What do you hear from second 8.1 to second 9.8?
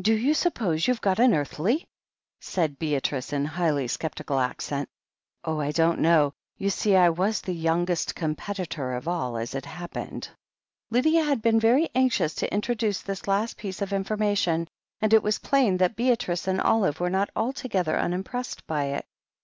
competitor of all, as it